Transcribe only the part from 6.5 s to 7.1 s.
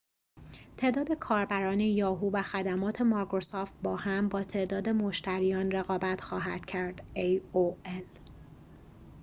کرد